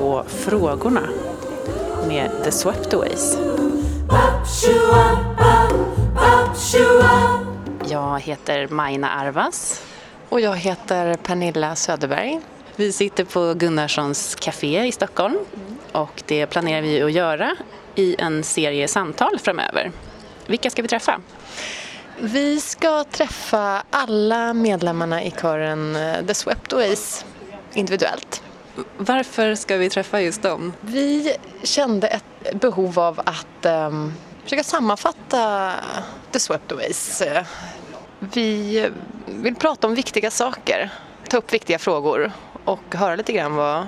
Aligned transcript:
på 0.00 0.24
Frågorna 0.28 1.08
med 2.08 2.30
The 2.44 2.52
Sweptaways. 2.52 3.38
Jag 7.90 8.20
heter 8.20 8.68
Maina 8.68 9.10
Arvas. 9.10 9.82
Och 10.28 10.40
jag 10.40 10.56
heter 10.56 11.14
Pernilla 11.14 11.76
Söderberg. 11.76 12.40
Vi 12.76 12.92
sitter 12.92 13.24
på 13.24 13.54
Gunnarssons 13.54 14.34
Café 14.34 14.86
i 14.86 14.92
Stockholm 14.92 15.38
och 15.92 16.22
det 16.26 16.46
planerar 16.46 16.82
vi 16.82 17.02
att 17.02 17.12
göra 17.12 17.56
i 17.94 18.16
en 18.18 18.42
serie 18.42 18.88
samtal 18.88 19.38
framöver. 19.38 19.92
Vilka 20.46 20.70
ska 20.70 20.82
vi 20.82 20.88
träffa? 20.88 21.20
Vi 22.20 22.60
ska 22.60 23.04
träffa 23.04 23.82
alla 23.90 24.54
medlemmarna 24.54 25.22
i 25.22 25.30
kören 25.30 25.96
eh, 25.96 26.26
The 26.26 26.34
Sweptaways 26.34 27.24
individuellt. 27.74 28.42
Varför 28.96 29.54
ska 29.54 29.76
vi 29.76 29.90
träffa 29.90 30.20
just 30.20 30.42
dem? 30.42 30.72
Vi 30.80 31.36
kände 31.62 32.06
ett 32.06 32.60
behov 32.60 32.98
av 32.98 33.20
att 33.24 33.66
um, 33.66 34.12
försöka 34.44 34.64
sammanfatta 34.64 35.72
The 36.30 36.40
Sweptaways. 36.40 37.22
Vi 38.18 38.90
vill 39.26 39.54
prata 39.54 39.86
om 39.86 39.94
viktiga 39.94 40.30
saker, 40.30 40.90
ta 41.28 41.36
upp 41.36 41.52
viktiga 41.52 41.78
frågor 41.78 42.32
och 42.64 42.94
höra 42.94 43.16
lite 43.16 43.32
grann 43.32 43.54
vad, 43.54 43.86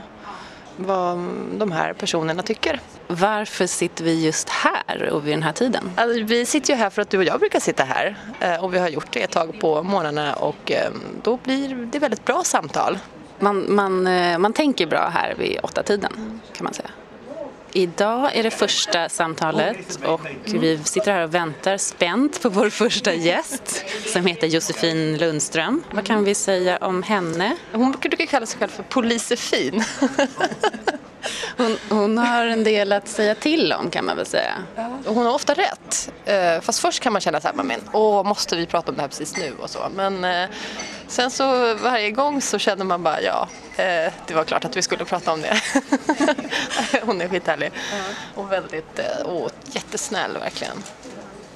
vad 0.77 1.19
de 1.59 1.73
här 1.73 1.93
personerna 1.93 2.43
tycker. 2.43 2.81
Varför 3.07 3.67
sitter 3.67 4.05
vi 4.05 4.25
just 4.25 4.49
här 4.49 5.09
och 5.13 5.27
vid 5.27 5.33
den 5.33 5.43
här 5.43 5.53
tiden? 5.53 5.91
Alltså, 5.97 6.25
vi 6.25 6.47
sitter 6.47 6.73
ju 6.73 6.79
här 6.79 6.91
för 6.91 7.03
att 7.03 7.11
du 7.11 7.19
och 7.19 7.25
jag 7.25 7.41
brukar 7.41 7.61
sitta 7.61 7.85
här 7.85 8.17
eh, 8.41 8.65
och 8.65 8.75
vi 8.75 8.79
har 8.79 8.89
gjort 8.89 9.13
det 9.13 9.23
ett 9.23 9.31
tag 9.31 9.61
på 9.61 9.83
morgnarna 9.83 10.35
och 10.35 10.71
ehm, 10.71 11.03
då 11.23 11.37
blir 11.37 11.75
det 11.75 11.99
väldigt 11.99 12.25
bra 12.25 12.45
samtal. 12.45 12.99
Man, 13.39 13.75
man, 13.75 14.07
eh, 14.07 14.39
man 14.39 14.53
tänker 14.53 14.87
bra 14.87 15.09
här 15.15 15.35
vid 15.39 15.59
åtta 15.63 15.83
tiden 15.83 16.41
kan 16.53 16.65
man 16.65 16.75
säga. 16.75 16.91
Idag 17.73 18.37
är 18.37 18.43
det 18.43 18.51
första 18.51 19.09
samtalet 19.09 19.99
och 20.05 20.21
vi 20.45 20.79
sitter 20.79 21.13
här 21.13 21.25
och 21.25 21.35
väntar 21.35 21.77
spänt 21.77 22.43
på 22.43 22.49
vår 22.49 22.71
första 22.71 23.15
gäst 23.15 23.85
som 24.07 24.27
heter 24.27 24.47
Josefin 24.47 25.19
Lundström. 25.19 25.83
Vad 25.91 26.07
kan 26.07 26.25
vi 26.25 26.35
säga 26.35 26.77
om 26.77 27.03
henne? 27.03 27.57
Hon 27.73 27.93
brukar 27.93 28.27
kalla 28.27 28.47
sig 28.47 28.59
själv 28.59 28.71
för 28.71 28.83
Polisefin. 28.83 29.85
Hon, 31.57 31.77
hon, 31.89 32.19
har 32.19 32.45
en 32.45 32.65
del 32.65 32.93
att 32.93 33.09
säga 33.09 33.35
till 33.35 33.73
om 33.73 33.91
kan 33.91 34.05
man 34.05 34.17
väl 34.17 34.27
säga. 34.27 34.53
Hon 35.07 35.27
har 35.27 35.35
ofta 35.35 35.55
rätt. 35.55 36.13
Eh, 36.25 36.61
fast 36.61 36.81
först 36.81 37.03
kan 37.03 37.13
man 37.13 37.21
känna 37.21 37.41
så 37.41 37.49
här, 37.49 37.55
men 37.55 37.81
åh, 37.93 38.25
måste 38.25 38.57
vi 38.57 38.67
prata 38.67 38.91
om 38.91 38.97
det 38.97 39.01
här 39.01 39.09
precis 39.09 39.37
nu 39.37 39.53
och 39.61 39.71
så. 39.71 39.79
Men 39.95 40.25
eh, 40.25 40.49
sen 41.09 41.31
så 41.31 41.75
varje 41.75 42.11
gång 42.11 42.41
så 42.41 42.59
känner 42.59 42.85
man 42.85 43.03
bara, 43.03 43.23
ja, 43.23 43.49
eh, 43.77 44.13
det 44.27 44.35
var 44.35 44.45
klart 44.45 44.65
att 44.65 44.77
vi 44.77 44.83
skulle 44.83 45.05
prata 45.05 45.33
om 45.33 45.41
det. 45.41 45.61
hon 47.03 47.21
är 47.21 47.29
skithärlig. 47.29 47.73
Och 48.35 48.53
väldigt, 48.53 49.01
och 49.25 49.51
jättesnäll 49.65 50.39
verkligen. 50.39 50.83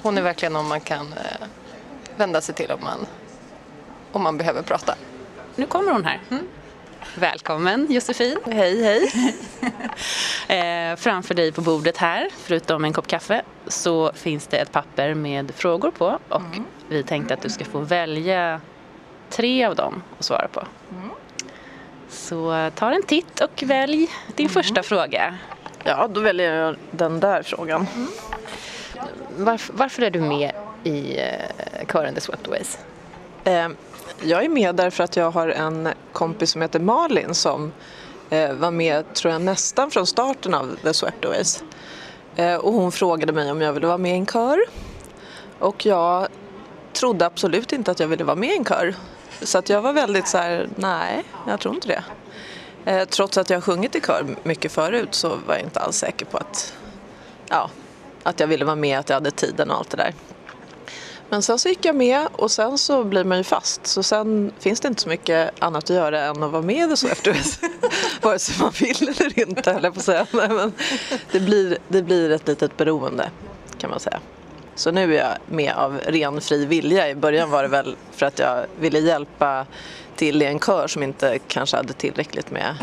Hon 0.01 0.17
är 0.17 0.21
verkligen 0.21 0.53
någon 0.53 0.67
man 0.67 0.81
kan 0.81 1.13
vända 2.15 2.41
sig 2.41 2.55
till 2.55 2.71
om 2.71 2.83
man, 2.83 3.05
om 4.11 4.23
man 4.23 4.37
behöver 4.37 4.61
prata. 4.61 4.95
Nu 5.55 5.65
kommer 5.65 5.91
hon 5.91 6.05
här. 6.05 6.19
Mm. 6.31 6.47
Välkommen 7.15 7.87
Josefin. 7.89 8.37
Hej, 8.45 8.83
hej. 8.83 9.11
eh, 10.91 10.95
framför 10.95 11.33
dig 11.33 11.51
på 11.51 11.61
bordet 11.61 11.97
här, 11.97 12.29
förutom 12.37 12.85
en 12.85 12.93
kopp 12.93 13.07
kaffe, 13.07 13.41
så 13.67 14.11
finns 14.13 14.47
det 14.47 14.57
ett 14.57 14.71
papper 14.71 15.13
med 15.13 15.51
frågor 15.55 15.91
på 15.91 16.19
och 16.29 16.41
mm. 16.41 16.65
vi 16.89 17.03
tänkte 17.03 17.33
att 17.33 17.41
du 17.41 17.49
ska 17.49 17.65
få 17.65 17.79
välja 17.79 18.61
tre 19.35 19.65
av 19.65 19.75
dem 19.75 20.03
att 20.19 20.25
svara 20.25 20.47
på. 20.47 20.59
Mm. 20.91 21.09
Så 22.09 22.69
ta 22.75 22.91
en 22.91 23.03
titt 23.03 23.41
och 23.41 23.63
välj 23.63 24.09
din 24.35 24.45
mm. 24.45 24.53
första 24.53 24.83
fråga. 24.83 25.37
Ja, 25.83 26.07
då 26.07 26.19
väljer 26.19 26.55
jag 26.55 26.75
den 26.91 27.19
där 27.19 27.43
frågan. 27.43 27.87
Mm. 27.95 28.07
Varför, 29.37 29.73
varför, 29.73 30.01
är 30.01 30.09
du 30.09 30.21
med 30.21 30.51
i 30.83 31.17
uh, 31.17 31.87
kören 31.91 32.15
The 32.15 32.21
Swept 32.21 32.49
Eh, 33.43 33.69
jag 34.21 34.43
är 34.43 34.49
med 34.49 34.75
därför 34.75 35.03
att 35.03 35.15
jag 35.15 35.31
har 35.31 35.47
en 35.47 35.89
kompis 36.11 36.51
som 36.51 36.61
heter 36.61 36.79
Malin 36.79 37.35
som 37.35 37.71
eh, 38.29 38.53
var 38.53 38.71
med, 38.71 39.13
tror 39.13 39.33
jag, 39.33 39.41
nästan 39.41 39.91
från 39.91 40.07
starten 40.07 40.53
av 40.53 40.75
The 40.83 40.93
Swept 40.93 41.25
eh, 42.35 42.55
och 42.55 42.73
hon 42.73 42.91
frågade 42.91 43.33
mig 43.33 43.51
om 43.51 43.61
jag 43.61 43.73
ville 43.73 43.87
vara 43.87 43.97
med 43.97 44.11
i 44.11 44.15
en 44.15 44.25
kör. 44.25 44.59
Och 45.59 45.85
jag 45.85 46.27
trodde 46.93 47.25
absolut 47.25 47.73
inte 47.73 47.91
att 47.91 47.99
jag 47.99 48.07
ville 48.07 48.23
vara 48.23 48.35
med 48.35 48.49
i 48.49 48.57
en 48.57 48.65
kör. 48.65 48.95
Så 49.41 49.57
att 49.57 49.69
jag 49.69 49.81
var 49.81 49.93
väldigt 49.93 50.27
så 50.27 50.37
här, 50.37 50.69
nej, 50.75 51.23
jag 51.47 51.59
tror 51.59 51.75
inte 51.75 51.87
det. 51.87 52.03
Eh, 52.85 53.05
trots 53.05 53.37
att 53.37 53.49
jag 53.49 53.57
har 53.57 53.61
sjungit 53.61 53.95
i 53.95 54.01
kör 54.01 54.25
mycket 54.43 54.71
förut 54.71 55.15
så 55.15 55.29
var 55.29 55.55
jag 55.55 55.61
inte 55.63 55.79
alls 55.79 55.97
säker 55.97 56.25
på 56.25 56.37
att, 56.37 56.73
ja, 57.49 57.69
att 58.23 58.39
jag 58.39 58.47
ville 58.47 58.65
vara 58.65 58.75
med, 58.75 58.99
att 58.99 59.09
jag 59.09 59.15
hade 59.15 59.31
tiden 59.31 59.71
och 59.71 59.77
allt 59.77 59.89
det 59.89 59.97
där. 59.97 60.13
Men 61.29 61.41
sen 61.41 61.59
så 61.59 61.69
gick 61.69 61.85
jag 61.85 61.95
med 61.95 62.27
och 62.31 62.51
sen 62.51 62.77
så 62.77 63.03
blir 63.03 63.23
man 63.23 63.37
ju 63.37 63.43
fast. 63.43 63.87
Så 63.87 64.03
sen 64.03 64.53
finns 64.59 64.79
det 64.79 64.87
inte 64.87 65.01
så 65.01 65.09
mycket 65.09 65.63
annat 65.63 65.83
att 65.83 65.89
göra 65.89 66.21
än 66.21 66.43
att 66.43 66.51
vara 66.51 66.61
med 66.61 66.91
i 66.91 66.97
så 66.97 67.07
efteråt. 67.07 67.59
Vare 68.21 68.39
sig 68.39 68.55
man 68.59 68.71
vill 68.79 69.09
eller 69.09 69.39
inte, 69.39 69.71
höll 69.73 69.83
jag 69.83 69.93
på 69.93 69.99
att 69.99 70.05
säga. 70.05 70.27
Nej, 70.31 70.49
men 70.49 70.73
det, 71.31 71.39
blir, 71.39 71.77
det 71.87 72.01
blir 72.01 72.29
ett 72.29 72.47
litet 72.47 72.77
beroende 72.77 73.29
kan 73.77 73.89
man 73.89 73.99
säga. 73.99 74.19
Så 74.75 74.91
nu 74.91 75.15
är 75.15 75.19
jag 75.19 75.37
med 75.55 75.73
av 75.73 75.99
ren 76.05 76.41
fri 76.41 76.65
vilja. 76.65 77.09
I 77.09 77.15
början 77.15 77.49
var 77.51 77.63
det 77.63 77.69
väl 77.69 77.95
för 78.11 78.25
att 78.25 78.39
jag 78.39 78.65
ville 78.79 78.99
hjälpa 78.99 79.65
till 80.15 80.41
i 80.41 80.45
en 80.45 80.59
kör 80.59 80.87
som 80.87 81.03
inte 81.03 81.39
kanske 81.47 81.77
hade 81.77 81.93
tillräckligt 81.93 82.51
med 82.51 82.75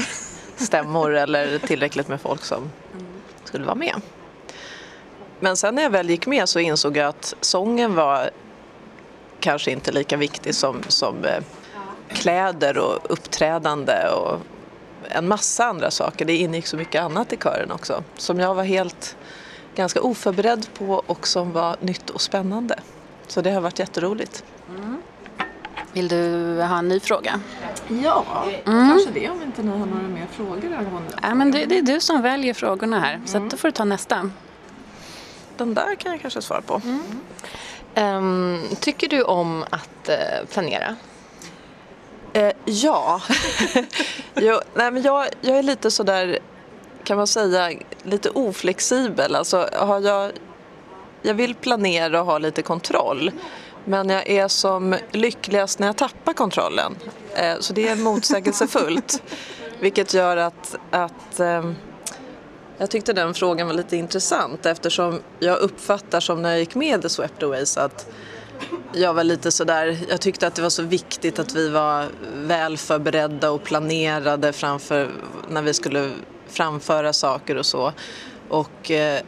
stämmor 0.56 1.14
eller 1.14 1.58
tillräckligt 1.58 2.08
med 2.08 2.20
folk 2.20 2.44
som 2.44 2.70
skulle 3.44 3.64
vara 3.64 3.74
med. 3.74 3.94
Men 5.40 5.56
sen 5.56 5.74
när 5.74 5.82
jag 5.82 5.90
väl 5.90 6.10
gick 6.10 6.26
med 6.26 6.48
så 6.48 6.58
insåg 6.58 6.96
jag 6.96 7.08
att 7.08 7.34
sången 7.40 7.94
var 7.94 8.30
kanske 9.40 9.70
inte 9.70 9.92
lika 9.92 10.16
viktig 10.16 10.54
som, 10.54 10.82
som 10.88 11.24
eh, 11.24 11.42
kläder 12.08 12.78
och 12.78 12.98
uppträdande 13.02 14.08
och 14.08 14.38
en 15.08 15.28
massa 15.28 15.64
andra 15.64 15.90
saker. 15.90 16.24
Det 16.24 16.36
ingick 16.36 16.66
så 16.66 16.76
mycket 16.76 17.02
annat 17.02 17.32
i 17.32 17.36
kören 17.36 17.70
också 17.70 18.02
som 18.16 18.40
jag 18.40 18.54
var 18.54 18.64
helt 18.64 19.16
ganska 19.74 20.00
oförberedd 20.00 20.66
på 20.74 21.02
och 21.06 21.26
som 21.26 21.52
var 21.52 21.76
nytt 21.80 22.10
och 22.10 22.20
spännande. 22.20 22.78
Så 23.26 23.40
det 23.40 23.50
har 23.50 23.60
varit 23.60 23.78
jätteroligt. 23.78 24.44
Mm. 24.68 25.02
Vill 25.92 26.08
du 26.08 26.54
ha 26.62 26.78
en 26.78 26.88
ny 26.88 27.00
fråga? 27.00 27.40
Ja, 27.88 28.24
mm. 28.64 28.90
kanske 28.90 29.10
det 29.10 29.30
om 29.30 29.42
inte 29.42 29.62
ni 29.62 29.70
har 29.70 29.86
några 29.86 30.08
mer 30.08 30.26
frågor 30.32 30.72
angående 30.72 31.18
ja, 31.22 31.34
men 31.34 31.50
det, 31.50 31.64
det 31.64 31.78
är 31.78 31.82
du 31.82 32.00
som 32.00 32.22
väljer 32.22 32.54
frågorna 32.54 33.00
här, 33.00 33.14
mm. 33.14 33.26
så 33.26 33.38
då 33.38 33.56
får 33.56 33.68
du 33.68 33.72
ta 33.72 33.84
nästa 33.84 34.30
den 35.60 35.74
där 35.74 35.94
kan 35.94 36.12
jag 36.12 36.20
kanske 36.20 36.42
svara 36.42 36.60
på. 36.60 36.82
Mm. 36.84 37.02
Um, 37.94 38.62
tycker 38.80 39.08
du 39.08 39.22
om 39.22 39.64
att 39.70 40.08
uh, 40.08 40.46
planera? 40.46 40.96
Uh, 42.36 42.50
ja. 42.64 43.20
jo, 44.34 44.60
nej, 44.74 44.90
men 44.90 45.02
jag, 45.02 45.26
jag 45.40 45.58
är 45.58 45.62
lite 45.62 45.90
sådär, 45.90 46.38
kan 47.04 47.16
man 47.16 47.26
säga, 47.26 47.72
lite 48.02 48.30
oflexibel. 48.30 49.34
Alltså, 49.34 49.68
har 49.72 50.00
jag, 50.00 50.32
jag 51.22 51.34
vill 51.34 51.54
planera 51.54 52.20
och 52.20 52.26
ha 52.26 52.38
lite 52.38 52.62
kontroll. 52.62 53.30
Men 53.84 54.08
jag 54.08 54.28
är 54.28 54.48
som 54.48 54.96
lyckligast 55.10 55.78
när 55.78 55.86
jag 55.86 55.96
tappar 55.96 56.32
kontrollen. 56.32 56.96
Uh, 57.42 57.60
så 57.60 57.72
det 57.72 57.88
är 57.88 57.96
motsägelsefullt. 57.96 59.22
vilket 59.80 60.14
gör 60.14 60.36
att, 60.36 60.76
att 60.90 61.40
um, 61.40 61.76
jag 62.78 62.90
tyckte 62.90 63.12
den 63.12 63.34
frågan 63.34 63.66
var 63.66 63.74
lite 63.74 63.96
intressant 63.96 64.66
eftersom 64.66 65.20
jag 65.38 65.58
uppfattar 65.58 66.20
som 66.20 66.42
när 66.42 66.50
jag 66.50 66.58
gick 66.58 66.74
med 66.74 67.04
i 67.04 67.08
Swept 67.08 67.42
att 67.76 68.10
jag 68.92 69.14
var 69.14 69.24
lite 69.24 69.52
sådär, 69.52 69.98
jag 70.08 70.20
tyckte 70.20 70.46
att 70.46 70.54
det 70.54 70.62
var 70.62 70.70
så 70.70 70.82
viktigt 70.82 71.38
att 71.38 71.54
vi 71.54 71.68
var 71.68 72.06
väl 72.34 72.76
förberedda 72.76 73.50
och 73.50 73.64
planerade 73.64 74.52
framför 74.52 75.10
när 75.48 75.62
vi 75.62 75.74
skulle 75.74 76.10
framföra 76.50 77.12
saker 77.12 77.56
och 77.56 77.66
så. 77.66 77.92
Och 78.48 78.90
eh, 78.90 79.20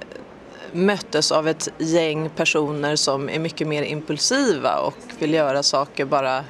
möttes 0.72 1.32
av 1.32 1.48
ett 1.48 1.68
gäng 1.78 2.30
personer 2.30 2.96
som 2.96 3.28
är 3.28 3.38
mycket 3.38 3.68
mer 3.68 3.82
impulsiva 3.82 4.78
och 4.78 4.94
vill 5.18 5.34
göra 5.34 5.62
saker 5.62 6.04
bara 6.04 6.44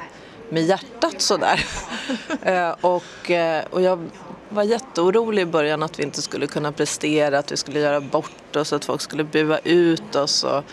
med 0.49 0.63
hjärtat 0.63 1.21
sådär. 1.21 1.65
eh, 2.43 2.75
och, 2.81 3.31
eh, 3.31 3.65
och 3.71 3.83
jag 3.83 4.09
var 4.49 4.63
jätteorolig 4.63 5.43
i 5.43 5.47
början 5.47 5.83
att 5.83 5.99
vi 5.99 6.03
inte 6.03 6.23
skulle 6.23 6.47
kunna 6.47 6.73
prestera, 6.73 7.39
att 7.39 7.53
vi 7.53 7.57
skulle 7.57 7.81
göra 7.81 8.01
bort 8.01 8.57
oss, 8.57 8.73
att 8.73 8.85
folk 8.85 9.01
skulle 9.01 9.25
bua 9.25 9.59
ut 9.59 10.17
oss 10.17 10.45
och 10.45 10.65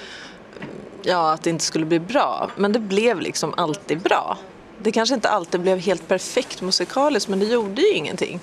ja, 1.01 1.31
att 1.33 1.43
det 1.43 1.49
inte 1.49 1.63
skulle 1.63 1.85
bli 1.85 1.99
bra. 1.99 2.49
Men 2.55 2.71
det 2.71 2.79
blev 2.79 3.21
liksom 3.21 3.53
alltid 3.57 3.99
bra. 3.99 4.37
Det 4.83 4.91
kanske 4.91 5.15
inte 5.15 5.29
alltid 5.29 5.61
blev 5.61 5.79
helt 5.79 6.07
perfekt 6.07 6.61
musikaliskt 6.61 7.29
men 7.29 7.39
det 7.39 7.45
gjorde 7.45 7.81
ju 7.81 7.93
ingenting. 7.93 8.39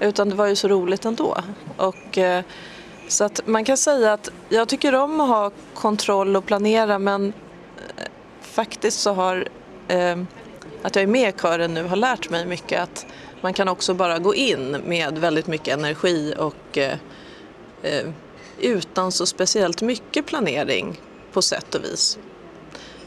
Utan 0.00 0.28
det 0.28 0.34
var 0.34 0.46
ju 0.46 0.56
så 0.56 0.68
roligt 0.68 1.04
ändå. 1.04 1.36
Och, 1.76 2.18
eh, 2.18 2.44
så 3.08 3.24
att 3.24 3.46
man 3.46 3.64
kan 3.64 3.76
säga 3.76 4.12
att 4.12 4.28
jag 4.48 4.68
tycker 4.68 4.94
om 4.94 5.20
att 5.20 5.28
ha 5.28 5.50
kontroll 5.74 6.36
och 6.36 6.46
planera 6.46 6.98
men 6.98 7.32
eh, 7.96 8.04
faktiskt 8.40 9.00
så 9.00 9.12
har 9.12 9.48
eh, 9.88 10.16
att 10.82 10.96
jag 10.96 11.02
är 11.02 11.06
med 11.06 11.34
i 11.34 11.38
kören 11.38 11.74
nu 11.74 11.84
har 11.84 11.96
lärt 11.96 12.30
mig 12.30 12.46
mycket 12.46 12.82
att 12.82 13.06
man 13.40 13.52
kan 13.52 13.68
också 13.68 13.94
bara 13.94 14.18
gå 14.18 14.34
in 14.34 14.70
med 14.70 15.18
väldigt 15.18 15.46
mycket 15.46 15.78
energi 15.78 16.34
och 16.38 16.78
eh, 16.78 16.94
eh 17.82 18.06
utan 18.62 19.12
så 19.12 19.26
speciellt 19.26 19.82
mycket 19.82 20.26
planering 20.26 21.00
på 21.32 21.42
sätt 21.42 21.74
och 21.74 21.84
vis. 21.84 22.18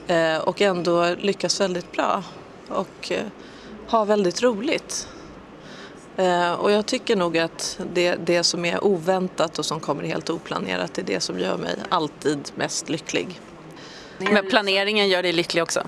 Eh, 0.08 0.38
och 0.38 0.62
ändå 0.62 1.16
lyckas 1.20 1.62
väldigt 1.62 1.92
bra 1.92 2.24
och 2.68 3.12
eh, 3.12 3.26
ha 3.88 4.06
väldigt 4.06 4.42
roligt. 4.42 5.08
Eh, 6.18 6.54
och 6.54 6.72
jag 6.72 6.86
tycker 6.86 7.16
nog 7.16 7.38
att 7.38 7.80
det, 7.94 8.16
det 8.16 8.44
som 8.44 8.66
är 8.66 8.84
oväntat 8.84 9.60
och 9.60 9.66
som 9.66 9.80
kommer 9.80 10.04
helt 10.04 10.30
oplanerat 10.30 10.98
är 10.98 11.04
det 11.04 11.20
som 11.20 11.40
gör 11.40 11.58
mig 11.58 11.76
alltid 11.90 12.52
mest 12.56 12.90
lycklig. 12.90 13.40
Men 14.18 14.50
planeringen 14.50 15.10
gör 15.10 15.24
dig 15.24 15.34
lycklig 15.34 15.64
också? 15.64 15.88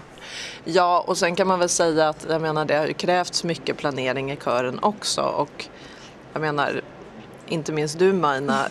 Ja, 0.63 1.04
och 1.07 1.18
sen 1.18 1.36
kan 1.36 1.48
man 1.48 1.60
väl 1.60 1.69
säga 1.69 2.10
att 2.10 2.25
jag 2.30 2.42
menar, 2.42 2.66
det 2.66 2.75
har 2.75 2.88
ju 2.88 2.94
krävts 2.94 3.44
mycket 3.44 3.78
planering 3.78 4.31
i 4.31 4.36
kören 4.36 4.80
också 4.80 5.21
och 5.21 5.66
jag 6.33 6.42
menar 6.42 6.81
inte 7.48 7.71
minst 7.71 8.00
du 8.00 8.13
Maina 8.13 8.68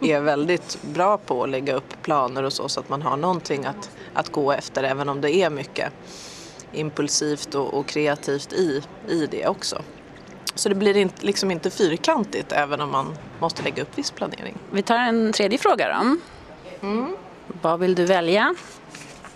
är 0.00 0.20
väldigt 0.20 0.78
bra 0.82 1.18
på 1.18 1.42
att 1.42 1.48
lägga 1.48 1.74
upp 1.74 2.02
planer 2.02 2.42
och 2.42 2.52
så 2.52 2.68
så 2.68 2.80
att 2.80 2.88
man 2.88 3.02
har 3.02 3.16
någonting 3.16 3.64
att, 3.64 3.90
att 4.14 4.32
gå 4.32 4.52
efter 4.52 4.84
även 4.84 5.08
om 5.08 5.20
det 5.20 5.34
är 5.34 5.50
mycket 5.50 5.92
impulsivt 6.72 7.54
och, 7.54 7.74
och 7.74 7.86
kreativt 7.86 8.52
i, 8.52 8.82
i 9.08 9.26
det 9.26 9.46
också. 9.46 9.82
Så 10.54 10.68
det 10.68 10.74
blir 10.74 10.96
inte, 10.96 11.26
liksom 11.26 11.50
inte 11.50 11.70
fyrkantigt 11.70 12.52
även 12.52 12.80
om 12.80 12.90
man 12.90 13.16
måste 13.38 13.62
lägga 13.62 13.82
upp 13.82 13.98
viss 13.98 14.10
planering. 14.10 14.58
Vi 14.70 14.82
tar 14.82 14.96
en 14.96 15.32
tredje 15.32 15.58
fråga 15.58 15.88
då. 15.88 16.16
Mm. 16.86 17.16
Vad 17.62 17.80
vill 17.80 17.94
du 17.94 18.04
välja? 18.04 18.54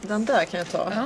Den 0.00 0.24
där 0.24 0.44
kan 0.44 0.58
jag 0.58 0.70
ta. 0.70 0.92
Ja. 0.94 1.04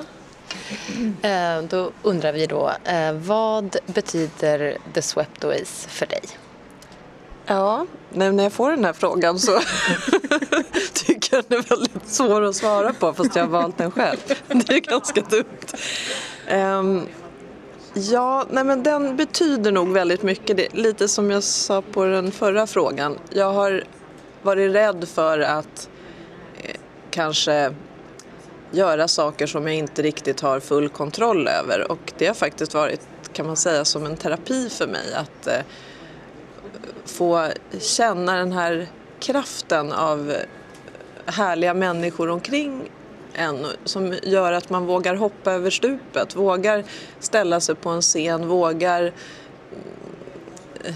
Eh, 1.29 1.62
då 1.62 1.91
undrar 2.03 2.32
vi 2.32 2.47
då, 2.47 2.73
eh, 2.85 3.12
vad 3.12 3.76
betyder 3.87 4.79
The 4.94 5.03
Swept 5.03 5.44
Aways 5.44 5.87
för 5.91 6.06
dig? 6.06 6.23
Ja, 7.47 7.87
när 8.12 8.43
jag 8.43 8.53
får 8.53 8.71
den 8.71 8.85
här 8.85 8.93
frågan 8.93 9.38
så 9.38 9.53
den 11.43 11.59
är 11.59 11.69
väldigt 11.69 12.09
svår 12.09 12.43
att 12.43 12.57
svara 12.57 12.93
på 12.93 13.13
fast 13.13 13.37
jag 13.37 13.43
har 13.43 13.51
valt 13.51 13.79
den 13.79 13.91
själv. 13.91 14.19
Det 14.49 14.75
är 14.75 14.81
ganska 14.81 15.21
dumt. 15.21 15.45
Um, 16.53 17.07
ja, 17.95 18.47
nej 18.51 18.65
men 18.65 18.83
den 18.83 19.17
betyder 19.17 19.73
nog 19.73 19.93
väldigt 19.93 20.23
mycket. 20.23 20.57
Det, 20.57 20.75
lite 20.75 21.09
som 21.09 21.31
jag 21.31 21.43
sa 21.43 21.83
på 21.83 22.05
den 22.05 22.33
förra 22.33 22.67
frågan. 22.67 23.19
Jag 23.31 23.53
har 23.53 23.85
varit 24.43 24.75
rädd 24.75 25.09
för 25.09 25.39
att 25.39 25.89
eh, 26.63 26.77
kanske 27.11 27.75
göra 28.71 29.09
saker 29.09 29.47
som 29.47 29.67
jag 29.67 29.77
inte 29.77 30.03
riktigt 30.03 30.41
har 30.41 30.61
full 30.61 30.89
kontroll 30.89 31.49
över 31.49 31.93
och 31.93 32.13
det 32.19 32.27
har 32.27 32.35
faktiskt 32.35 32.75
varit, 32.75 33.01
kan 33.33 33.47
man 33.47 33.57
säga, 33.57 33.85
som 33.85 34.07
en 34.07 34.17
terapi 34.17 34.69
för 34.69 34.87
mig 34.87 35.15
att 35.15 35.47
eh, 35.47 35.61
få 37.05 37.49
känna 37.81 38.37
den 38.37 38.53
här 38.53 38.89
kraften 39.21 39.93
av 39.93 40.35
härliga 41.26 41.75
människor 41.75 42.31
omkring 42.31 42.91
en 43.35 43.67
som 43.85 44.15
gör 44.23 44.53
att 44.53 44.71
man 44.71 44.87
vågar 44.87 45.15
hoppa 45.15 45.53
över 45.53 45.71
stupet, 45.71 46.37
vågar 46.37 46.85
ställa 47.21 47.61
sig 47.61 47.75
på 47.75 47.91
en 47.91 48.03
scen, 48.03 48.49
vågar 48.49 49.12
eh, 50.85 50.94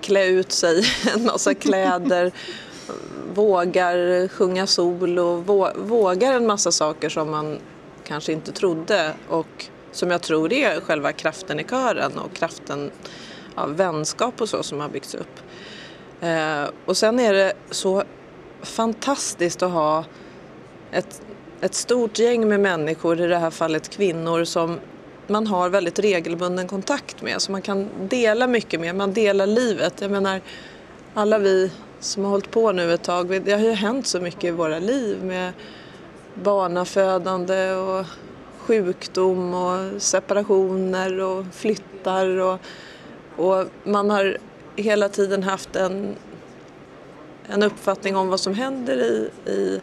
klä 0.00 0.26
ut 0.26 0.52
sig 0.52 0.84
en 1.14 1.24
massa 1.24 1.54
kläder, 1.54 2.32
vågar 3.34 4.28
sjunga 4.28 4.66
solo, 4.66 5.36
vågar 5.76 6.32
en 6.32 6.46
massa 6.46 6.72
saker 6.72 7.08
som 7.08 7.30
man 7.30 7.58
kanske 8.04 8.32
inte 8.32 8.52
trodde 8.52 9.12
och 9.28 9.66
som 9.92 10.10
jag 10.10 10.22
tror 10.22 10.52
är 10.52 10.80
själva 10.80 11.12
kraften 11.12 11.60
i 11.60 11.64
kören 11.64 12.18
och 12.18 12.34
kraften 12.34 12.90
av 13.54 13.76
vänskap 13.76 14.40
och 14.40 14.48
så 14.48 14.62
som 14.62 14.80
har 14.80 14.88
byggts 14.88 15.14
upp. 15.14 15.40
Eh, 16.20 16.64
och 16.84 16.96
sen 16.96 17.20
är 17.20 17.32
det 17.32 17.52
så 17.70 18.04
fantastiskt 18.62 19.62
att 19.62 19.70
ha 19.70 20.04
ett, 20.90 21.22
ett 21.60 21.74
stort 21.74 22.18
gäng 22.18 22.48
med 22.48 22.60
människor, 22.60 23.20
i 23.20 23.26
det 23.26 23.38
här 23.38 23.50
fallet 23.50 23.88
kvinnor, 23.88 24.44
som 24.44 24.78
man 25.26 25.46
har 25.46 25.68
väldigt 25.68 25.98
regelbunden 25.98 26.68
kontakt 26.68 27.22
med, 27.22 27.42
som 27.42 27.52
man 27.52 27.62
kan 27.62 27.88
dela 28.08 28.46
mycket 28.46 28.80
med. 28.80 28.94
Man 28.94 29.12
delar 29.12 29.46
livet. 29.46 30.00
Jag 30.00 30.10
menar, 30.10 30.40
alla 31.14 31.38
vi 31.38 31.70
som 32.00 32.24
har 32.24 32.30
hållit 32.30 32.50
på 32.50 32.72
nu 32.72 32.92
ett 32.92 33.02
tag, 33.02 33.42
det 33.42 33.52
har 33.52 33.60
ju 33.60 33.72
hänt 33.72 34.06
så 34.06 34.20
mycket 34.20 34.44
i 34.44 34.50
våra 34.50 34.78
liv 34.78 35.24
med 35.24 35.52
barnafödande 36.34 37.72
och 37.72 38.06
sjukdom 38.58 39.54
och 39.54 40.02
separationer 40.02 41.20
och 41.20 41.44
flyttar 41.52 42.26
och, 42.26 42.60
och 43.36 43.66
man 43.84 44.10
har 44.10 44.38
hela 44.76 45.08
tiden 45.08 45.42
haft 45.42 45.76
en, 45.76 46.14
en 47.48 47.62
uppfattning 47.62 48.16
om 48.16 48.28
vad 48.28 48.40
som 48.40 48.54
händer 48.54 48.96
i, 48.96 49.30
i 49.50 49.80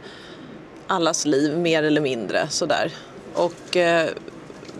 allas 0.87 1.25
liv, 1.25 1.57
mer 1.57 1.83
eller 1.83 2.01
mindre 2.01 2.47
sådär. 2.49 2.91
Och 3.33 3.77
eh, 3.77 4.09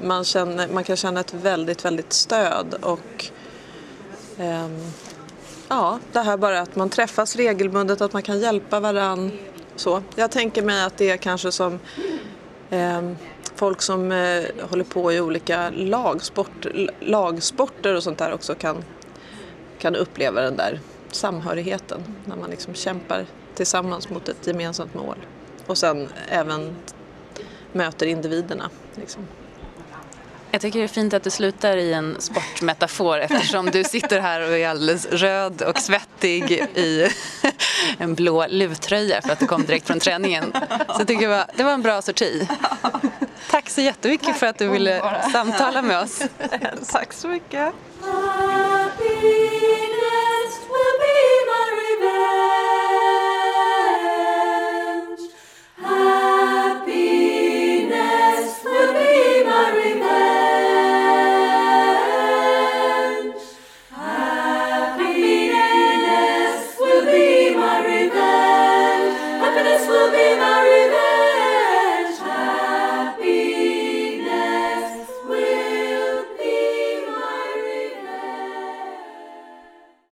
man, 0.04 0.24
känner, 0.24 0.68
man 0.68 0.84
kan 0.84 0.96
känna 0.96 1.20
ett 1.20 1.34
väldigt, 1.34 1.86
väldigt 1.86 2.14
stöd 2.14 2.76
och 2.82 3.26
eh, 4.38 4.68
ja, 5.68 6.00
det 6.12 6.20
här 6.20 6.38
bara 6.38 6.60
att 6.60 6.76
man 6.76 6.90
träffas 6.90 7.36
regelbundet, 7.36 8.02
att 8.02 8.14
man 8.14 8.22
kan 8.22 8.40
hjälpa 8.40 8.80
varann. 8.80 9.32
Så. 9.76 10.02
Jag 10.16 10.32
tänker 10.32 10.62
mig 10.62 10.84
att 10.84 10.98
det 10.98 11.10
är 11.10 11.18
kanske 11.18 11.52
som 11.52 11.80
eh, 12.70 13.02
folk 13.56 13.82
som 13.82 14.12
eh, 14.12 14.44
håller 14.70 14.84
på 14.84 15.14
i 15.14 15.22
olika 15.22 15.70
lagsport, 15.70 16.66
lagsporter 17.00 17.96
och 17.96 18.04
sånt 18.04 18.18
där 18.18 18.34
också 18.34 18.56
kan 18.56 18.84
kan 19.80 19.96
uppleva 19.96 20.42
den 20.42 20.58
där 20.58 20.80
samhörigheten 21.16 22.04
när 22.26 22.36
man 22.36 22.50
liksom 22.50 22.74
kämpar 22.74 23.26
tillsammans 23.56 24.10
mot 24.10 24.30
ett 24.30 24.48
gemensamt 24.48 24.94
mål. 24.94 25.18
Och 25.68 25.78
sen 25.78 26.10
även 26.30 26.76
möter 27.72 28.06
individerna. 28.06 28.70
Liksom. 28.96 29.28
Jag 30.52 30.62
tycker 30.62 30.80
det 30.80 30.86
är 30.86 30.88
fint 30.88 31.14
att 31.14 31.24
du 31.24 31.30
slutar 31.30 31.78
i 31.78 31.94
en 31.94 32.16
sportmetafor 32.20 33.20
eftersom 33.20 33.66
du 33.66 33.84
sitter 33.84 34.20
här 34.20 34.42
och 34.42 34.58
är 34.58 34.68
alldeles 34.68 35.06
röd 35.06 35.62
och 35.62 35.80
svettig 35.80 36.52
i 36.76 37.08
en 37.98 38.16
blå 38.16 38.48
luvtröja 38.48 39.22
för 39.22 39.30
att 39.30 39.40
du 39.40 39.48
kom 39.48 39.66
direkt 39.66 39.88
från 39.88 40.00
träningen. 40.00 40.54
Så 40.70 40.96
jag 41.00 41.08
tycker 41.08 41.22
det 41.22 41.28
var, 41.28 41.46
det 41.56 41.64
var 41.64 41.72
en 41.72 41.82
bra 41.82 42.02
sorti. 42.02 42.48
Tack 43.50 43.70
så 43.70 43.82
jättemycket 43.82 44.28
Tack 44.28 44.38
för 44.38 44.48
att 44.48 44.58
du 44.58 44.68
ville 44.68 45.02
samtala 45.32 45.82
med 45.82 46.00
oss. 46.00 46.22
Tack 46.92 47.14
så 47.14 47.28
mycket. 47.28 47.74